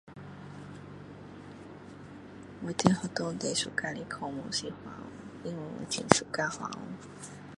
[2.65, 5.07] 我在学校最喜欢的科目是华文，
[5.43, 6.03] 因为我很喜
[6.35, 6.79] 欢华文